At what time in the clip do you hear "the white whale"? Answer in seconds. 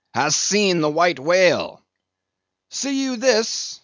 0.81-1.85